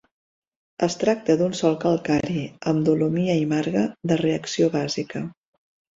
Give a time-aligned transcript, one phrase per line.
[0.87, 5.23] Es tracta d'un sòl calcari amb dolomia i marga de reacció bàsica.